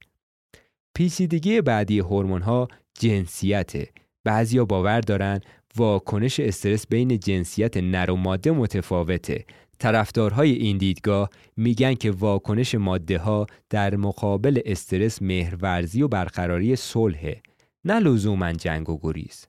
[0.94, 2.68] پیچیدگی بعدی هورمون ها
[2.98, 3.88] جنسیته.
[4.24, 5.40] بعضیا باور دارن
[5.76, 9.44] واکنش استرس بین جنسیت نر و ماده متفاوته.
[9.78, 17.32] طرفدارهای این دیدگاه میگن که واکنش ماده ها در مقابل استرس مهرورزی و برقراری صلح
[17.84, 19.46] نه لزوما جنگ و گریز.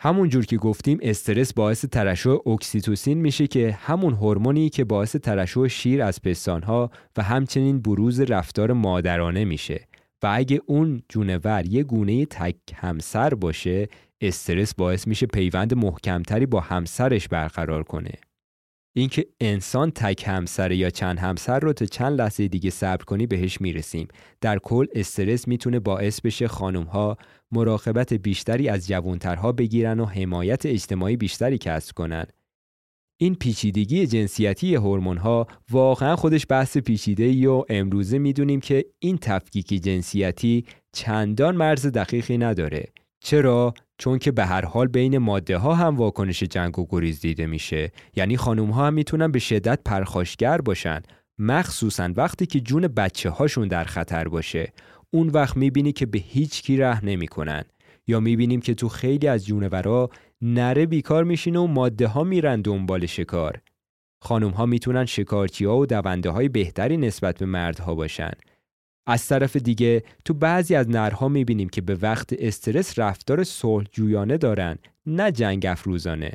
[0.00, 5.68] همون جور که گفتیم استرس باعث ترشح اکسیتوسین میشه که همون هورمونی که باعث ترشح
[5.68, 9.88] شیر از پستانها و همچنین بروز رفتار مادرانه میشه.
[10.22, 13.88] و اگه اون جونور یه گونه تک همسر باشه
[14.20, 18.12] استرس باعث میشه پیوند محکمتری با همسرش برقرار کنه.
[18.96, 23.60] اینکه انسان تک همسر یا چند همسر رو تا چند لحظه دیگه صبر کنی بهش
[23.60, 24.08] می‌رسیم.
[24.40, 27.16] در کل استرس می‌تونه باعث بشه خانم ها
[27.52, 32.26] مراقبت بیشتری از جوانترها بگیرن و حمایت اجتماعی بیشتری کسب کنن.
[33.20, 39.66] این پیچیدگی جنسیتی هورمون ها واقعا خودش بحث پیچیده و امروزه می‌دونیم که این تفکیک
[39.66, 42.84] جنسیتی چندان مرز دقیقی نداره.
[43.20, 47.46] چرا؟ چون که به هر حال بین ماده ها هم واکنش جنگ و گریز دیده
[47.46, 47.92] میشه.
[48.16, 51.02] یعنی خانم ها هم می‌تونن به شدت پرخاشگر باشن.
[51.38, 54.72] مخصوصا وقتی که جون بچه هاشون در خطر باشه.
[55.10, 57.64] اون وقت می‌بینی که به هیچ کی ره نمی‌کنن
[58.06, 60.10] یا می‌بینیم که تو خیلی از جونورا
[60.42, 63.60] نره بیکار میشینه و ماده ها میرن دنبال شکار.
[64.22, 68.32] خانم ها می‌تونن شکارچی ها و دونده های بهتری نسبت به مردها باشن.
[69.06, 74.36] از طرف دیگه تو بعضی از نرها می‌بینیم که به وقت استرس رفتار صلح جویانه
[74.36, 76.32] دارن نه جنگ افروزانه.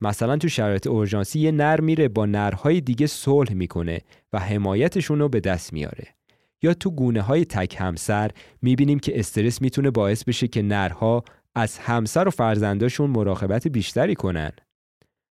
[0.00, 4.00] مثلا تو شرایط اورژانسی یه نر میره با نرهای دیگه صلح می‌کنه
[4.32, 6.14] و حمایتشون رو به دست میاره
[6.64, 8.30] یا تو گونه های تک همسر
[8.62, 11.24] می‌بینیم که استرس می‌تونه باعث بشه که نرها
[11.54, 14.52] از همسر و فرزنداشون مراقبت بیشتری کنن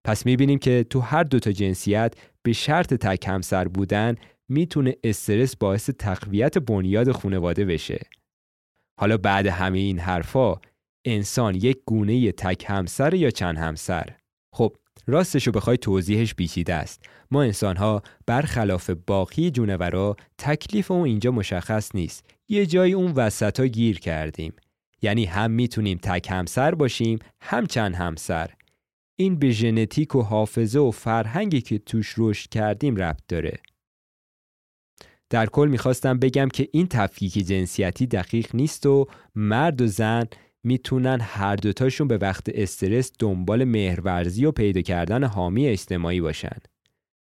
[0.07, 4.14] پس می‌بینیم که تو هر دوتا جنسیت به شرط تک همسر بودن
[4.49, 8.07] می‌تونه استرس باعث تقویت بنیاد خانواده بشه.
[9.01, 10.61] حالا بعد همه این حرفا
[11.05, 14.16] انسان یک گونه تک همسر یا چند همسر؟
[14.55, 17.05] خب راستش رو بخوای توضیحش پیچیده است.
[17.31, 22.25] ما انسان ها برخلاف باقی جونورا تکلیف اون اینجا مشخص نیست.
[22.49, 24.53] یه جای اون وسط ها گیر کردیم.
[25.03, 28.51] یعنی هم می‌تونیم تک همسر باشیم هم چند همسر.
[29.17, 33.59] این به ژنتیک و حافظه و فرهنگی که توش رشد کردیم ربط داره.
[35.31, 40.25] در کل می‌خواستم بگم که این تفکیک جنسیتی دقیق نیست و مرد و زن
[40.64, 46.57] می‌تونن هر دوتاشون به وقت استرس دنبال مهرورزی و پیدا کردن حامی اجتماعی باشن.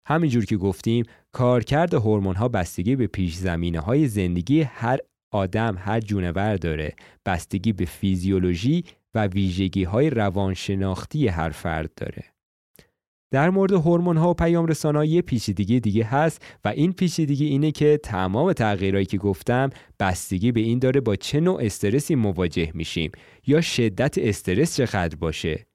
[0.07, 4.99] همینجور که گفتیم کارکرد هورمون ها بستگی به پیش زمینه های زندگی هر
[5.33, 6.95] آدم هر جونور داره
[7.27, 8.85] بستگی به فیزیولوژی
[9.15, 12.36] و ویژگی های روانشناختی هر فرد داره.
[13.37, 17.71] در مورد هورمون ها و پیام رسان یه پیچیدگی دیگه هست و این پیچیدگی اینه
[17.71, 19.71] که تمام تغییرهایی که گفتم
[20.01, 23.13] بستگی به این داره با چه نوع استرسی مواجه میشیم
[23.47, 25.67] یا شدت استرس چقدر باشه.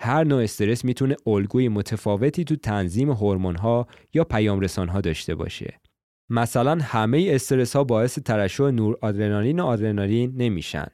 [0.00, 5.34] هر نوع استرس می‌تونه الگوی متفاوتی تو تنظیم هورمون ها یا پیام رسان ها داشته
[5.34, 5.80] باشه.
[6.30, 10.86] مثلا همه استرس ها باعث ترشح نور آدرنالین و آدرنالین نمیشن.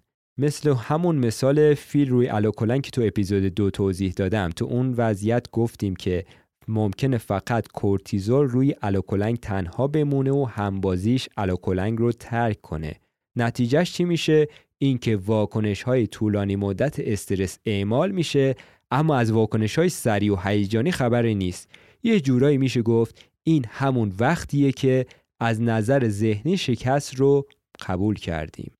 [0.42, 4.50] مثل همون مثال فیل روی الاکلنگ که تو اپیزود دو توضیح دادم.
[4.50, 6.24] تو اون وضعیت گفتیم که
[6.68, 12.94] ممکنه فقط کورتیزول روی الاکلنگ تنها بمونه و همبازیش الاکلنگ رو ترک کنه.
[13.36, 14.48] نتیجهش چی میشه؟
[14.78, 18.54] اینکه واکنش های طولانی مدت استرس اعمال میشه
[18.90, 21.68] اما از واکنش های سریع و هیجانی خبری نیست.
[22.02, 25.06] یه جورایی میشه گفت این همون وقتیه که
[25.40, 27.46] از نظر ذهنی شکست رو
[27.88, 28.72] قبول کردیم.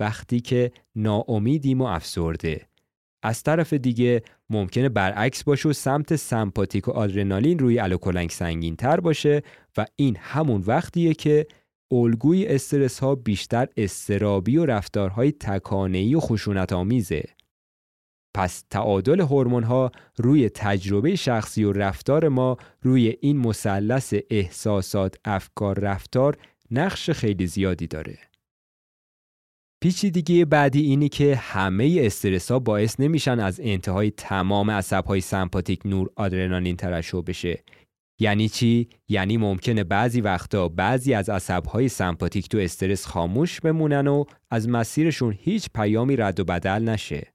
[0.00, 2.66] وقتی که ناامیدیم و افسرده
[3.22, 9.00] از طرف دیگه ممکنه برعکس باشه و سمت سمپاتیک و آدرنالین روی الوکلنگ سنگین تر
[9.00, 9.42] باشه
[9.76, 11.46] و این همون وقتیه که
[11.90, 17.24] الگوی استرس ها بیشتر استرابی و رفتارهای تکانه‌ای و خشونت آمیزه.
[18.34, 25.78] پس تعادل هورمون ها روی تجربه شخصی و رفتار ما روی این مثلث احساسات افکار
[25.78, 26.38] رفتار
[26.70, 28.18] نقش خیلی زیادی داره.
[29.86, 35.80] پیچیدگی بعدی اینی که همه استرس ها باعث نمیشن از انتهای تمام عصب های سمپاتیک
[35.84, 37.64] نور آدرنالین ترشح بشه.
[38.20, 44.06] یعنی چی؟ یعنی ممکنه بعضی وقتا بعضی از عصب های سمپاتیک تو استرس خاموش بمونن
[44.06, 47.32] و از مسیرشون هیچ پیامی رد و بدل نشه.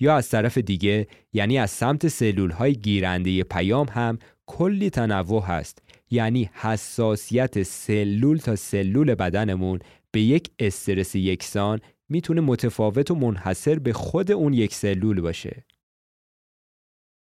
[0.00, 5.82] یا از طرف دیگه یعنی از سمت سلول های گیرنده پیام هم کلی تنوع هست.
[6.10, 9.78] یعنی حساسیت سلول تا سلول بدنمون
[10.12, 15.64] به یک استرس یکسان می‌تونه متفاوت و منحصر به خود اون یک سلول باشه.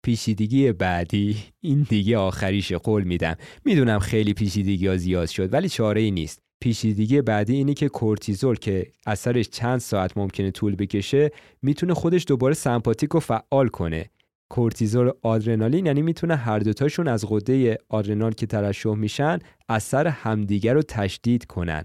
[0.04, 3.36] پیچیدگی بعدی این دیگه آخریش قول میدم.
[3.64, 6.42] می‌دونم خیلی پیچیدگی ها زیاد شد ولی چاره ای نیست.
[6.60, 11.30] پیچیدگی بعدی اینه که کورتیزول که اثرش چند ساعت ممکنه طول بکشه
[11.62, 14.10] می‌تونه خودش دوباره سمپاتیک رو فعال کنه
[14.48, 20.74] کورتیزول و آدرنالین یعنی می‌تونه هر دوتاشون از غده آدرنال که ترشح میشن اثر همدیگر
[20.74, 21.84] رو تشدید کنن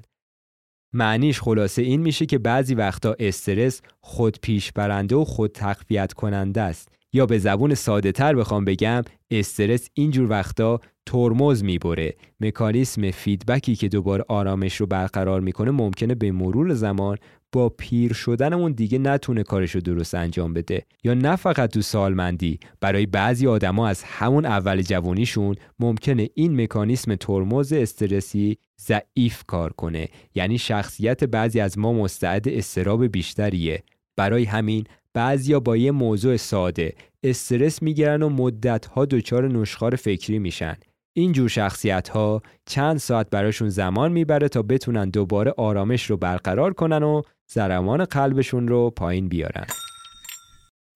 [0.93, 6.61] معنیش خلاصه این میشه که بعضی وقتا استرس خود پیش برنده و خود تقویت کننده
[6.61, 6.89] است.
[7.13, 12.15] یا به زبون ساده تر بخوام بگم استرس اینجور وقتا ترمز می‌بره.
[12.39, 17.17] مکانیسم فیدبکی که دوباره آرامش رو برقرار می‌کنه ممکنه به مرور زمان
[17.51, 20.85] با پیر شدنمون دیگه نتونه کارش درست انجام بده.
[21.03, 27.15] یا نه فقط تو سالمندی برای بعضی آدما از همون اول جوانیشون ممکنه این مکانیسم
[27.15, 30.07] ترمز استرسی ضعیف کار کنه.
[30.35, 33.83] یعنی شخصیت بعضی از ما مستعد استراب بیشتریه.
[34.15, 36.93] برای همین بعضیا با یه موضوع ساده
[37.23, 40.75] استرس می‌گیرن و مدتها دچار نشخار فکری میشن.
[41.19, 46.73] این جور شخصیت ها چند ساعت براشون زمان می‌بره تا بتونن دوباره آرامش رو برقرار
[46.73, 49.65] کنن و زرمان قلبشون رو پایین بیارن.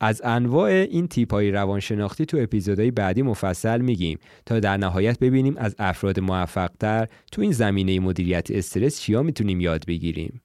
[0.02, 5.58] از انواع این تیپ های روانشناختی تو اپیزودهای بعدی مفصل میگیم تا در نهایت ببینیم
[5.58, 10.42] از افراد موفقتر تو این زمینه مدیریت استرس چیا می‌تونیم یاد بگیریم.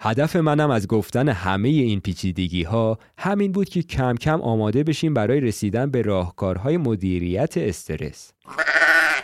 [0.00, 5.14] هدف منم از گفتن همه این پیچیدگی ها همین بود که کم کم آماده بشیم
[5.14, 8.32] برای رسیدن به راهکارهای مدیریت استرس.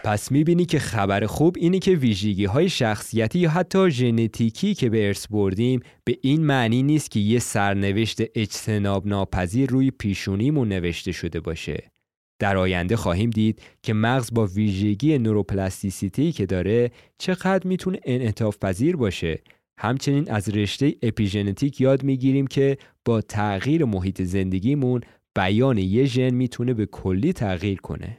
[0.05, 5.07] پس می‌بینی که خبر خوب اینه که ویژگی های شخصیتی یا حتی ژنتیکی که به
[5.07, 11.40] ارث بردیم به این معنی نیست که یه سرنوشت اجتناب ناپذیر روی پیشونیمون نوشته شده
[11.40, 11.90] باشه.
[12.38, 18.97] در آینده خواهیم دید که مغز با ویژگی نوروپلاستیسیتی که داره چقدر می‌تونه انعطاف پذیر
[18.97, 19.43] باشه
[19.81, 25.01] همچنین از رشته اپیژنتیک یاد می‌گیریم که با تغییر محیط زندگیمون
[25.37, 28.19] بیان یه ژن می‌تونه به کلی تغییر کنه.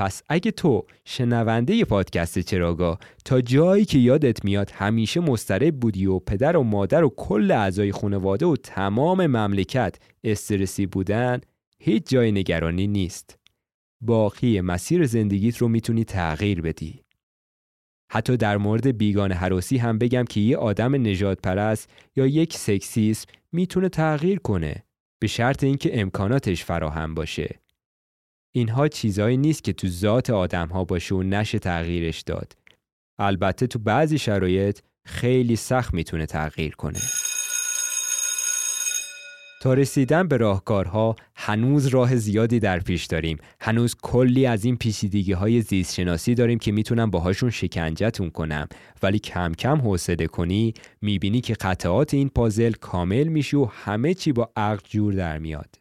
[0.00, 6.18] پس اگه تو شنونده پادکست چراگاه تا جایی که یادت میاد همیشه مسترب بودی و
[6.18, 11.40] پدر و مادر و کل اعضای خانواده و تمام مملکت استرسی بودن
[11.78, 13.38] هیچ جای نگرانی نیست.
[14.00, 17.02] باقی مسیر زندگیت رو می‌تونی تغییر بدی.
[18.12, 23.26] حتی در مورد بیگان حراسی هم بگم که یه آدم نجات پرست یا یک سکسیسم
[23.52, 24.84] می‌تونه تغییر کنه
[25.18, 27.60] به شرط اینکه امکاناتش فراهم باشه.
[28.52, 32.56] اینها چیزایی نیست که تو ذات آدم ها باشه و نشه تغییرش داد.
[33.18, 36.98] البته تو بعضی شرایط خیلی سخت می‌تونه تغییر کنه.
[39.62, 45.32] تا رسیدن به راهکارها هنوز راه زیادی در پیش داریم هنوز کلی از این پیچیدگی
[45.32, 48.68] های زیست داریم که می‌تونم باهاشون شکنجتون کنم
[49.02, 54.32] ولی کم کم حوصله کنی می‌بینی که قطعات این پازل کامل میشه و همه چی
[54.32, 55.79] با عقل جور در میاد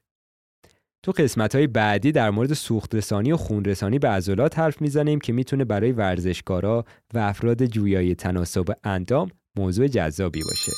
[1.03, 5.19] تو قسمت های بعدی در مورد سوخت رسانی و خون رسانی به عضلات حرف می‌زنیم
[5.19, 10.71] که می‌تونه برای ورزشکارا و افراد جویای تناسب اندام موضوع جذابی باشه.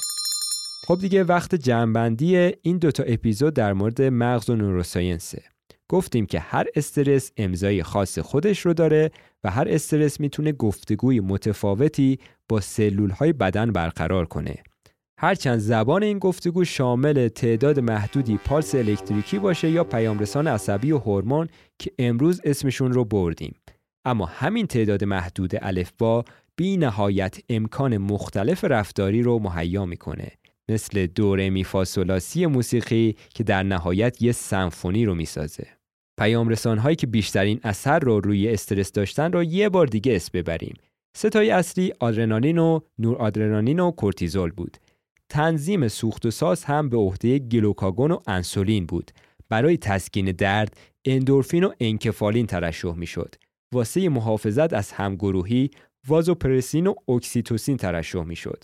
[0.87, 5.43] خب دیگه وقت جنبندی این دوتا اپیزود در مورد مغز و نوروساینسه.
[5.89, 9.11] گفتیم که هر استرس امضای خاص خودش رو داره
[9.43, 12.19] و هر استرس می‌تونه گفتگوی متفاوتی
[12.49, 14.55] با سلول های بدن برقرار کنه.
[15.23, 21.47] هرچند زبان این گفتگو شامل تعداد محدودی پالس الکتریکی باشه یا پیامرسان عصبی و هورمون
[21.79, 23.55] که امروز اسمشون رو بردیم.
[24.05, 26.23] اما همین تعداد محدود الفبا
[26.55, 30.31] بی نهایت امکان مختلف رفتاری رو مهیا می‌کنه.
[30.69, 35.67] مثل دوره میفاسولاسی موسیقی که در نهایت یه سمفونی رو می‌سازه.
[36.19, 40.75] پیامرسان هایی که بیشترین اثر رو روی استرس داشتن رو یه بار دیگه اسم ببریم.
[41.17, 44.77] سه‌تای اصلی آدرنالین و نورآدرنالین و کورتیزول بود.
[45.31, 49.11] تنظیم سوخت و ساز هم به عهده گلوکاگون و انسولین بود.
[49.49, 53.35] برای تسکین درد اندورفین و انکفالین ترشح می‌شد.
[53.73, 55.71] واسه محافظت از همگروهی
[56.07, 58.63] وازوپرسین و اکسیتوسین ترشح می‌شد.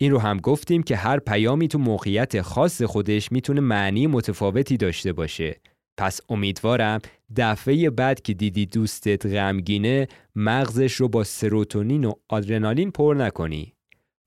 [0.00, 5.12] این رو هم گفتیم که هر پیامی تو موقعیت خاص خودش می‌تونه معنی متفاوتی داشته
[5.12, 5.60] باشه.
[5.98, 7.00] پس امیدوارم
[7.36, 13.74] دفعه بعد که دیدی دوستت غمگینه مغزش رو با سروتونین و آدرنالین پر نکنی.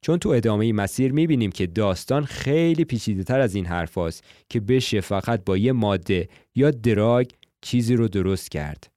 [0.01, 3.97] چون تو ادامه مسیر می‌بینیم که داستان خیلی پیچیده تر از این حرف
[4.49, 7.27] که بشه فقط با یه ماده یا دراگ
[7.61, 8.87] چیزی رو درست کرد.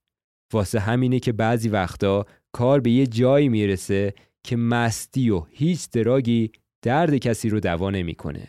[0.53, 6.53] واسه همینه که بعضی وقتا کار به یه جایی می‌رسه که مستی و هیچ دراگی
[6.83, 8.49] درد کسی رو دوا نمی‌کنه.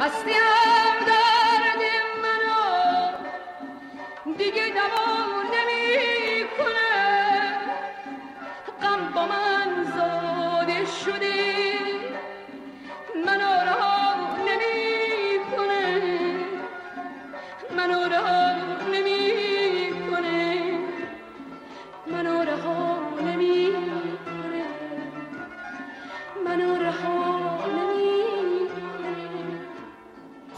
[0.00, 0.49] مستی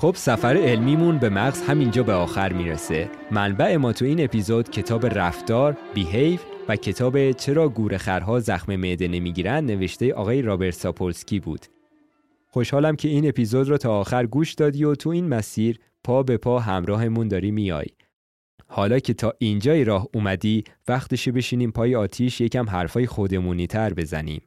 [0.03, 3.11] خب سفر علمیمون به مغز همینجا به آخر می‌رسه.
[3.31, 9.65] منبع ما تو این اپیزود کتاب رفتار بیهیو و کتاب چرا گورخرها زخم معده نمی‌گیرن
[9.65, 11.67] نوشته آقای رابرت ساپولسکی بود.
[12.49, 16.37] خوشحالم که این اپیزود رو تا آخر گوش دادی و تو این مسیر پا به
[16.37, 17.87] پا همراهمون داری میای.
[18.67, 24.43] حالا که تا اینجای راه اومدی وقتشه بشینیم پای آتیش یکم حرفای خودمونی تر بزنیم.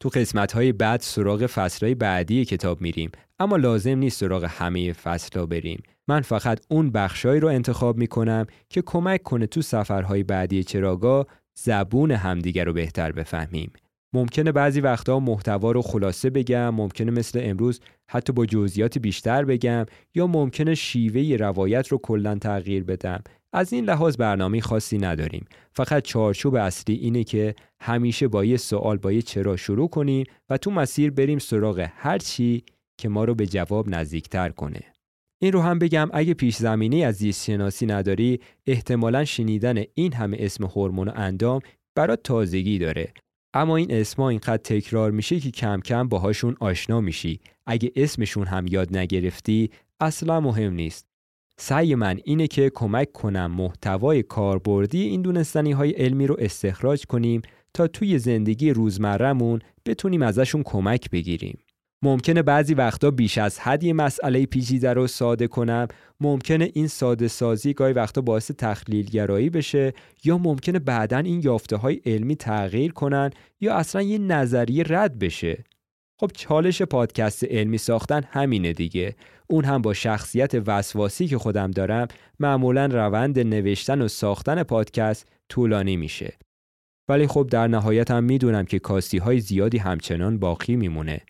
[0.00, 5.46] تو قسمت های بعد سراغ فصلهای بعدی کتاب میریم اما لازم نیست سراغ همه فصلها
[5.46, 5.82] بریم.
[6.08, 11.26] من فقط اون بخشهایی رو انتخاب می‌کنم که کمک کنه تو سفرهای بعدی چراگاه
[11.58, 13.72] زبون همدیگر رو بهتر بفهمیم.
[14.12, 17.80] ممکنه بعضی وقتها محتوا رو خلاصه بگم ممکنه مثل امروز
[18.10, 23.22] حتی با جزئیات بیشتر بگم یا ممکنه شیوه روایت رو کلا تغییر بدم.
[23.52, 25.44] از این لحاظ برنامه خاصی نداریم.
[25.72, 30.58] فقط چارچوب اصلی اینه که همیشه با یه سوال با یه چرا شروع کنیم و
[30.58, 32.64] تو مسیر بریم سراغ هر چی
[32.98, 34.80] که ما رو به جواب نزدیکتر کنه.
[35.42, 40.36] این رو هم بگم اگه پیش زمینه از زیست شناسی نداری احتمالا شنیدن این همه
[40.40, 41.60] اسم هورمون و اندام
[41.94, 43.12] برات تازگی داره.
[43.54, 47.40] اما این اسما اینقدر تکرار میشه که کم کم باهاشون آشنا میشی.
[47.66, 49.70] اگه اسمشون هم یاد نگرفتی
[50.00, 51.06] اصلا مهم نیست.
[51.58, 57.42] سعی من اینه که کمک کنم محتوای کاربردی این دونستنی های علمی رو استخراج کنیم
[57.74, 61.58] تا توی زندگی روزمرهمون بتونیم ازشون کمک بگیریم.
[62.02, 65.88] ممکنه بعضی وقتا بیش از حد یه مسئله پیچیده رو ساده کنم
[66.20, 69.92] ممکنه این ساده سازی گاهی وقتا باعث تخلیل گرایی بشه
[70.24, 73.30] یا ممکنه بعدا این یافته های علمی تغییر کنن
[73.60, 75.64] یا اصلا یه نظریه رد بشه
[76.20, 79.14] خب چالش پادکست علمی ساختن همینه دیگه.
[79.46, 82.08] اون هم با شخصیت وسواسی که خودم دارم
[82.40, 86.32] معمولا روند نوشتن و ساختن پادکست طولانی میشه.
[87.08, 91.20] ولی خب در نهایت هم می‌دونم که کاستی های زیادی همچنان باقی میمونه.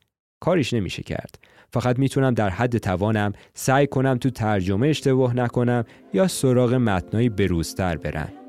[0.40, 1.38] کاریش نمیشه کرد.
[1.72, 7.96] فقط می‌تونم در حد توانم سعی کنم تو ترجمه اشتباه نکنم یا سراغ متنایی بروزتر
[7.96, 8.45] برم.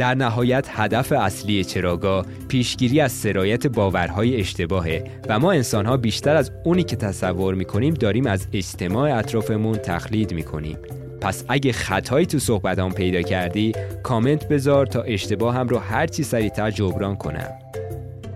[0.00, 6.50] در نهایت هدف اصلی چراگاه پیشگیری از سرایت باورهای اشتباهه و ما انسانها بیشتر از
[6.64, 10.78] اونی که تصور می‌کنیم داریم از اجتماع اطرافمون تقلید می‌کنیم.
[11.20, 13.72] پس اگه خطایی تو صحبتام پیدا کردی
[14.02, 17.48] کامنت بذار تا اشتباه هم رو هرچی سریعتر جبران کنم.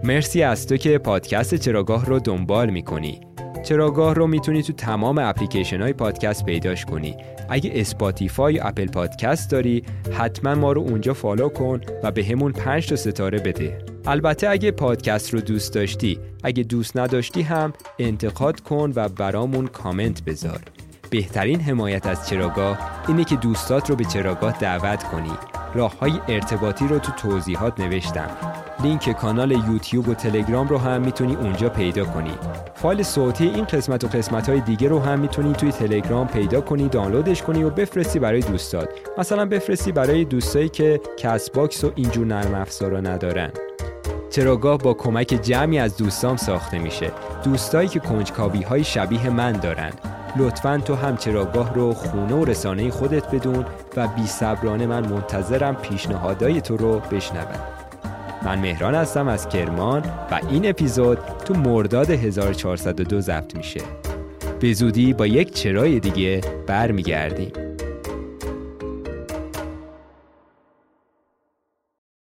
[0.03, 3.21] مرسی از تو که پادکست چراگاه رو دنبال می‌کنی.
[3.63, 7.17] چراگاه رو می‌تونی تو تمام اپلیکیشن های پادکست پیداش کنی.
[7.49, 9.83] اگه اسپاتیفای یا اپل پادکست داری
[10.19, 13.79] حتما ما رو اونجا follow کن و بهمون 5 تا ستاره بده.
[14.07, 20.25] البته اگه پادکست رو دوست داشتی اگه دوست نداشتی هم انتقاد کن و برامون کامنت
[20.25, 20.61] بذار.
[21.11, 25.54] بهترین حمایت از چراگاه اینه که دوستات رو به چراگاه دعوت کنی.
[25.75, 28.31] راه های ارتباطی رو تو توضیحات نوشتم.
[28.83, 32.35] لینک کانال یوتیوب و تلگرام رو هم می‌تونی اونجا پیدا کنی.
[32.75, 36.89] فایل صوتی این قسمت و قسمت های دیگه رو هم می‌تونی توی تلگرام پیدا کنی
[36.89, 38.89] دانلودش کنی و بفرستی برای دوستات.
[39.19, 43.51] مثلا بفرستی برای دوستایی که Castbox و اینجور نرم افزارا ندارن.
[44.31, 47.11] چراگاه با کمک جمعی از دوستام ساخته میشه.
[47.45, 49.93] دوستایی که کنجکاوی های شبیه من دارن.
[50.37, 53.65] لطفا تو هم چراگاه رو خونه و رسانه خودت بدون
[53.97, 57.61] و بی صبرانه من منتظرم پیشنهادای تو رو بشنوم.
[58.45, 63.81] من مهران هستم از کرمان و این اپیزود تو مرداد 1402 ضبط میشه.
[64.61, 67.53] به زودی با یک چرای دیگه برمیگردیم.